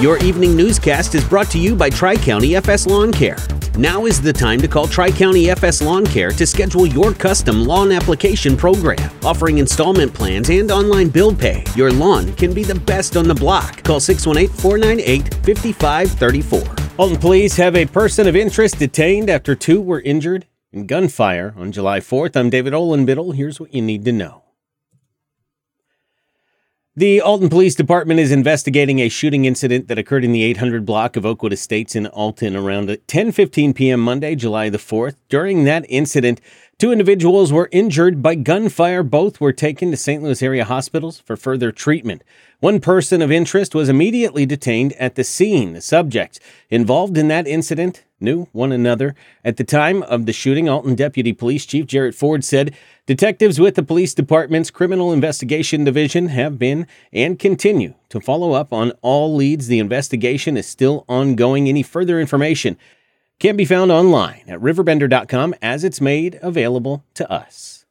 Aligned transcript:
Your 0.00 0.16
evening 0.20 0.56
newscast 0.56 1.14
is 1.14 1.22
brought 1.28 1.50
to 1.50 1.58
you 1.58 1.76
by 1.76 1.90
Tri 1.90 2.16
County 2.16 2.56
FS 2.56 2.86
Lawn 2.86 3.12
Care. 3.12 3.36
Now 3.76 4.06
is 4.06 4.18
the 4.18 4.32
time 4.32 4.58
to 4.62 4.66
call 4.66 4.86
Tri 4.86 5.10
County 5.10 5.50
FS 5.50 5.82
Lawn 5.82 6.06
Care 6.06 6.30
to 6.30 6.46
schedule 6.46 6.86
your 6.86 7.12
custom 7.12 7.66
lawn 7.66 7.92
application 7.92 8.56
program. 8.56 9.10
Offering 9.22 9.58
installment 9.58 10.14
plans 10.14 10.48
and 10.48 10.70
online 10.70 11.10
bill 11.10 11.34
pay, 11.34 11.64
your 11.76 11.92
lawn 11.92 12.32
can 12.36 12.54
be 12.54 12.64
the 12.64 12.74
best 12.74 13.14
on 13.14 13.28
the 13.28 13.34
block. 13.34 13.82
Call 13.82 14.00
618 14.00 14.56
498 14.56 15.34
5534. 15.58 16.76
Alton 16.96 17.18
police 17.18 17.56
have 17.58 17.76
a 17.76 17.84
person 17.84 18.26
of 18.26 18.34
interest 18.34 18.78
detained 18.78 19.28
after 19.28 19.54
two 19.54 19.82
were 19.82 20.00
injured 20.00 20.46
in 20.72 20.86
gunfire 20.86 21.52
on 21.58 21.72
July 21.72 22.00
4th. 22.00 22.36
I'm 22.36 22.48
David 22.48 22.72
Olenbittle. 22.72 23.34
Here's 23.34 23.60
what 23.60 23.74
you 23.74 23.82
need 23.82 24.06
to 24.06 24.12
know. 24.12 24.44
The 26.96 27.20
Alton 27.20 27.48
Police 27.48 27.76
Department 27.76 28.18
is 28.18 28.32
investigating 28.32 28.98
a 28.98 29.08
shooting 29.08 29.44
incident 29.44 29.86
that 29.86 29.96
occurred 29.96 30.24
in 30.24 30.32
the 30.32 30.42
800 30.42 30.84
block 30.84 31.14
of 31.14 31.24
Oakwood 31.24 31.52
Estates 31.52 31.94
in 31.94 32.08
Alton 32.08 32.56
around 32.56 32.88
10:15 32.88 33.76
p.m. 33.76 34.00
Monday, 34.00 34.34
July 34.34 34.70
the 34.70 34.78
4th. 34.78 35.14
During 35.28 35.62
that 35.62 35.86
incident, 35.88 36.40
two 36.80 36.92
individuals 36.92 37.52
were 37.52 37.68
injured 37.72 38.22
by 38.22 38.34
gunfire. 38.34 39.02
Both 39.02 39.38
were 39.38 39.52
taken 39.52 39.90
to 39.90 39.98
St. 39.98 40.22
Louis 40.22 40.42
area 40.42 40.64
hospitals 40.64 41.20
for 41.20 41.36
further 41.36 41.70
treatment. 41.70 42.24
One 42.60 42.80
person 42.80 43.20
of 43.20 43.30
interest 43.30 43.74
was 43.74 43.90
immediately 43.90 44.46
detained 44.46 44.94
at 44.94 45.14
the 45.14 45.22
scene. 45.22 45.74
The 45.74 45.82
subjects 45.82 46.40
involved 46.70 47.18
in 47.18 47.28
that 47.28 47.46
incident 47.46 48.04
knew 48.18 48.48
one 48.52 48.72
another. 48.72 49.14
At 49.44 49.58
the 49.58 49.64
time 49.64 50.02
of 50.04 50.24
the 50.24 50.32
shooting, 50.32 50.70
Alton 50.70 50.94
Deputy 50.94 51.34
Police 51.34 51.66
Chief 51.66 51.86
Jarrett 51.86 52.14
Ford 52.14 52.44
said 52.44 52.74
detectives 53.04 53.60
with 53.60 53.74
the 53.74 53.82
police 53.82 54.14
department's 54.14 54.70
Criminal 54.70 55.12
Investigation 55.12 55.84
Division 55.84 56.28
have 56.28 56.58
been 56.58 56.86
and 57.12 57.38
continue 57.38 57.92
to 58.08 58.22
follow 58.22 58.52
up 58.52 58.72
on 58.72 58.92
all 59.02 59.34
leads. 59.34 59.66
The 59.66 59.80
investigation 59.80 60.56
is 60.56 60.66
still 60.66 61.04
ongoing. 61.10 61.68
Any 61.68 61.82
further 61.82 62.18
information 62.18 62.78
can 63.40 63.56
be 63.56 63.64
found 63.64 63.90
online 63.90 64.44
at 64.46 64.60
riverbender.com 64.60 65.54
as 65.60 65.82
it's 65.82 66.00
made 66.00 66.38
available 66.42 67.04
to 67.14 67.30
us. 67.30 67.84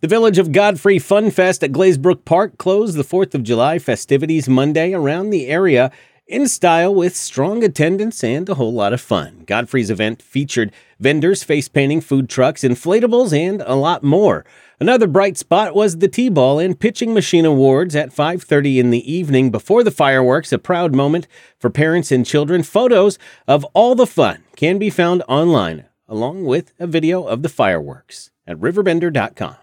The 0.00 0.08
Village 0.08 0.38
of 0.38 0.52
Godfrey 0.52 1.00
Fun 1.00 1.32
Fest 1.32 1.64
at 1.64 1.72
Glazebrook 1.72 2.24
Park 2.24 2.56
closed 2.56 2.96
the 2.96 3.02
4th 3.02 3.34
of 3.34 3.42
July 3.42 3.80
festivities 3.80 4.48
Monday 4.48 4.92
around 4.92 5.30
the 5.30 5.48
area 5.48 5.90
in 6.28 6.46
style 6.46 6.94
with 6.94 7.16
strong 7.16 7.64
attendance 7.64 8.22
and 8.22 8.48
a 8.48 8.54
whole 8.54 8.72
lot 8.72 8.92
of 8.92 9.00
fun. 9.00 9.42
Godfrey's 9.44 9.90
event 9.90 10.22
featured 10.22 10.70
vendors, 11.00 11.42
face 11.42 11.68
painting, 11.68 12.00
food 12.00 12.28
trucks, 12.28 12.62
inflatables, 12.62 13.36
and 13.36 13.60
a 13.62 13.74
lot 13.74 14.04
more. 14.04 14.44
Another 14.80 15.08
bright 15.08 15.36
spot 15.36 15.74
was 15.74 15.98
the 15.98 16.06
T-ball 16.06 16.60
and 16.60 16.78
pitching 16.78 17.12
machine 17.12 17.44
awards 17.44 17.96
at 17.96 18.12
5:30 18.12 18.78
in 18.78 18.90
the 18.90 19.12
evening 19.12 19.50
before 19.50 19.82
the 19.82 19.90
fireworks, 19.90 20.52
a 20.52 20.58
proud 20.58 20.94
moment 20.94 21.26
for 21.58 21.68
parents 21.68 22.12
and 22.12 22.24
children. 22.24 22.62
Photos 22.62 23.18
of 23.48 23.64
all 23.74 23.96
the 23.96 24.06
fun 24.06 24.44
can 24.54 24.78
be 24.78 24.88
found 24.88 25.24
online 25.28 25.86
along 26.08 26.44
with 26.44 26.72
a 26.78 26.86
video 26.86 27.24
of 27.24 27.42
the 27.42 27.48
fireworks 27.48 28.30
at 28.46 28.56
riverbender.com. 28.56 29.56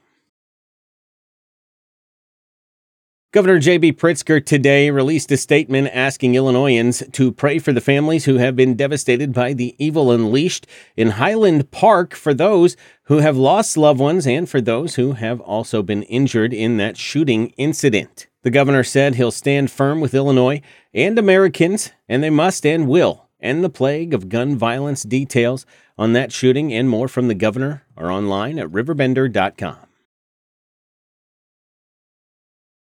Governor 3.36 3.59
J.B. 3.59 3.91
Pritzker 3.91 4.39
today 4.39 4.89
released 4.89 5.30
a 5.30 5.36
statement 5.36 5.89
asking 5.91 6.36
Illinoisans 6.36 7.03
to 7.11 7.33
pray 7.33 7.59
for 7.59 7.73
the 7.73 7.81
families 7.81 8.23
who 8.23 8.36
have 8.36 8.55
been 8.55 8.75
devastated 8.75 9.33
by 9.33 9.52
the 9.52 9.75
evil 9.78 10.09
unleashed 10.09 10.66
in 10.95 11.09
Highland 11.09 11.69
Park, 11.69 12.16
for 12.16 12.33
those 12.33 12.78
who 13.08 13.17
have 13.17 13.36
lost 13.36 13.75
loved 13.75 14.00
ones, 14.00 14.25
and 14.25 14.47
for 14.47 14.61
those 14.61 14.95
who 14.95 15.11
have 15.11 15.41
also 15.41 15.83
been 15.83 16.03
injured 16.03 16.53
in 16.53 16.78
that 16.78 16.95
shooting 16.95 17.50
incident. 17.58 18.28
The 18.44 18.52
governor 18.52 18.86
said 18.86 19.16
he'll 19.16 19.31
stand 19.31 19.69
firm 19.69 20.00
with 20.00 20.13
Illinois 20.13 20.61
and 20.94 21.19
Americans, 21.19 21.91
and 22.08 22.23
they 22.23 22.30
must 22.30 22.66
and 22.66 22.88
will 22.88 23.28
end 23.41 23.66
the 23.66 23.69
plague 23.69 24.13
of 24.13 24.30
gun 24.30 24.56
violence. 24.56 25.03
Details 25.03 25.66
on 25.97 26.13
that 26.13 26.31
shooting 26.31 26.74
and 26.74 26.90
more 26.90 27.09
from 27.09 27.28
the 27.28 27.35
governor 27.35 27.84
are 27.97 28.09
online 28.09 28.57
at 28.57 28.69
riverbender.com. 28.69 29.84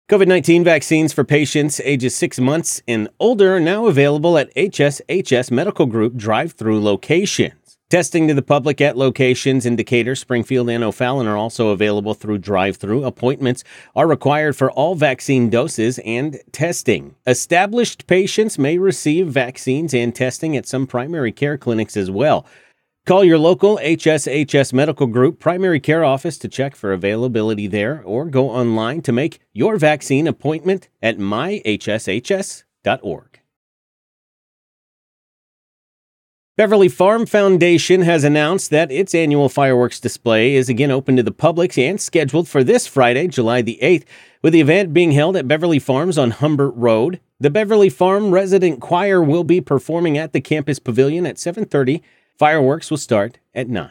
COVID 0.08 0.28
19 0.28 0.62
vaccines 0.62 1.12
for 1.12 1.24
patients 1.24 1.80
ages 1.80 2.14
six 2.14 2.38
months 2.38 2.80
and 2.86 3.08
older 3.18 3.56
are 3.56 3.60
now 3.60 3.86
available 3.88 4.38
at 4.38 4.54
HSHS 4.54 5.50
Medical 5.50 5.86
Group 5.86 6.14
drive 6.14 6.52
through 6.52 6.80
locations. 6.80 7.76
Testing 7.90 8.28
to 8.28 8.34
the 8.34 8.40
public 8.40 8.80
at 8.80 8.96
locations 8.96 9.66
in 9.66 9.74
Decatur, 9.74 10.14
Springfield, 10.14 10.70
and 10.70 10.84
O'Fallon 10.84 11.26
are 11.26 11.36
also 11.36 11.70
available 11.70 12.14
through 12.14 12.38
drive 12.38 12.76
through. 12.76 13.02
Appointments 13.04 13.64
are 13.96 14.06
required 14.06 14.54
for 14.54 14.70
all 14.70 14.94
vaccine 14.94 15.50
doses 15.50 15.98
and 16.04 16.38
testing. 16.52 17.16
Established 17.26 18.06
patients 18.06 18.60
may 18.60 18.78
receive 18.78 19.26
vaccines 19.26 19.92
and 19.92 20.14
testing 20.14 20.56
at 20.56 20.68
some 20.68 20.86
primary 20.86 21.32
care 21.32 21.58
clinics 21.58 21.96
as 21.96 22.12
well. 22.12 22.46
Call 23.06 23.22
your 23.22 23.38
local 23.38 23.78
HSHS 23.78 24.72
Medical 24.72 25.06
Group 25.06 25.38
primary 25.38 25.78
care 25.78 26.04
office 26.04 26.36
to 26.38 26.48
check 26.48 26.74
for 26.74 26.92
availability 26.92 27.68
there 27.68 28.02
or 28.04 28.24
go 28.24 28.50
online 28.50 29.00
to 29.02 29.12
make 29.12 29.38
your 29.52 29.76
vaccine 29.76 30.26
appointment 30.26 30.88
at 31.00 31.16
myhshs.org. 31.16 31.70
Beverly 36.56 36.88
Farm 36.88 37.26
Foundation 37.26 38.02
has 38.02 38.24
announced 38.24 38.70
that 38.70 38.90
its 38.90 39.14
annual 39.14 39.48
fireworks 39.48 40.00
display 40.00 40.56
is 40.56 40.68
again 40.68 40.90
open 40.90 41.14
to 41.14 41.22
the 41.22 41.30
public 41.30 41.78
and 41.78 42.00
scheduled 42.00 42.48
for 42.48 42.64
this 42.64 42.88
Friday, 42.88 43.28
July 43.28 43.62
the 43.62 43.78
8th, 43.82 44.04
with 44.42 44.52
the 44.52 44.60
event 44.60 44.92
being 44.92 45.12
held 45.12 45.36
at 45.36 45.46
Beverly 45.46 45.78
Farms 45.78 46.18
on 46.18 46.32
Humbert 46.32 46.74
Road. 46.74 47.20
The 47.38 47.50
Beverly 47.50 47.88
Farm 47.88 48.32
Resident 48.32 48.80
Choir 48.80 49.22
will 49.22 49.44
be 49.44 49.60
performing 49.60 50.18
at 50.18 50.32
the 50.32 50.40
campus 50.40 50.80
pavilion 50.80 51.24
at 51.24 51.36
7:30 51.36 52.02
Fireworks 52.38 52.90
will 52.90 52.98
start 52.98 53.38
at 53.54 53.68
9. 53.68 53.88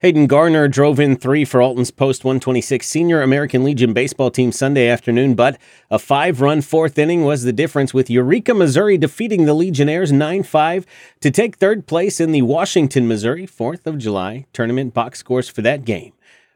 Hayden 0.00 0.28
Garner 0.28 0.68
drove 0.68 1.00
in 1.00 1.16
three 1.16 1.44
for 1.44 1.60
Alton's 1.60 1.90
post 1.90 2.24
126 2.24 2.86
Senior 2.86 3.20
American 3.22 3.64
Legion 3.64 3.92
baseball 3.92 4.30
team 4.30 4.52
Sunday 4.52 4.86
afternoon, 4.86 5.34
but 5.34 5.58
a 5.90 5.98
five 5.98 6.40
run 6.40 6.60
fourth 6.60 6.98
inning 6.98 7.24
was 7.24 7.42
the 7.42 7.52
difference 7.52 7.92
with 7.92 8.08
Eureka, 8.08 8.54
Missouri 8.54 8.96
defeating 8.96 9.44
the 9.44 9.54
Legionnaires 9.54 10.12
9 10.12 10.44
5 10.44 10.86
to 11.20 11.30
take 11.32 11.56
third 11.56 11.88
place 11.88 12.20
in 12.20 12.30
the 12.30 12.42
Washington, 12.42 13.08
Missouri 13.08 13.44
4th 13.44 13.86
of 13.86 13.98
July 13.98 14.46
tournament. 14.52 14.94
Box 14.94 15.18
scores 15.18 15.48
for 15.48 15.62
that 15.62 15.84
game 15.84 16.12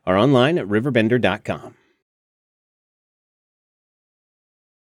are 0.06 0.16
online 0.16 0.56
at 0.56 0.68
riverbender.com. 0.68 1.74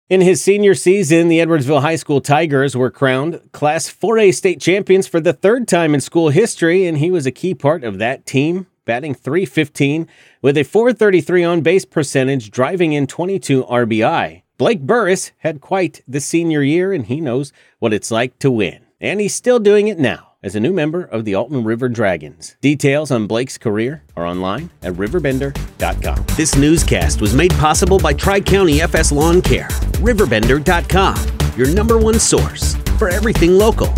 In 0.09 0.23
his 0.23 0.43
senior 0.43 0.75
season, 0.75 1.29
the 1.29 1.39
Edwardsville 1.39 1.83
High 1.83 1.97
School 1.97 2.23
Tigers 2.23 2.75
were 2.75 2.91
crowned 2.91 3.43
Class 3.53 3.93
4A 3.93 4.35
state 4.35 4.59
champions 4.59 5.07
for 5.07 5.21
the 5.21 5.35
third 5.35 5.69
time 5.69 5.95
in 5.95 6.01
school 6.01 6.31
history, 6.31 6.87
and 6.87 6.97
he 6.97 7.11
was 7.11 7.27
a 7.27 7.31
key 7.31 7.55
part 7.55 7.85
of 7.85 7.99
that 7.99 8.25
team, 8.25 8.69
batting 8.87 9.15
315 9.15 10.09
with 10.41 10.57
a 10.57 10.63
433 10.63 11.45
on 11.45 11.61
base 11.61 11.85
percentage, 11.85 12.51
driving 12.51 12.95
in 12.95 13.07
22 13.07 13.65
RBI. 13.65 14.45
Blake 14.57 14.81
Burris 14.81 15.33
had 15.41 15.61
quite 15.61 16.01
the 16.09 16.21
senior 16.23 16.63
year, 16.63 16.95
and 16.95 17.05
he 17.05 17.21
knows 17.21 17.53
what 17.79 17.93
it's 17.93 18.11
like 18.11 18.39
to 18.39 18.51
win. 18.51 18.87
And 19.03 19.21
he's 19.21 19.35
still 19.35 19.59
doing 19.59 19.89
it 19.89 19.99
now 19.99 20.37
as 20.43 20.55
a 20.55 20.61
new 20.61 20.73
member 20.73 21.03
of 21.03 21.27
the 21.27 21.35
Alton 21.35 21.65
River 21.65 21.91
Dragons. 21.91 22.57
Details 22.63 23.11
on 23.11 23.27
Blake's 23.27 23.59
career 23.59 24.05
are 24.17 24.25
online 24.25 24.71
at 24.83 24.95
riverbender.com. 24.95 26.25
This 26.35 26.57
newscast 26.57 27.21
was 27.21 27.35
made 27.35 27.53
possible 27.53 27.99
by 27.99 28.15
Tri 28.15 28.41
County 28.41 28.81
FS 28.81 29.13
Lawn 29.13 29.43
Care. 29.43 29.69
Riverbender.com, 29.99 31.17
your 31.57 31.75
number 31.75 31.99
one 31.99 32.21
source 32.21 32.77
for 32.99 33.09
everything 33.09 33.59
local. 33.59 33.93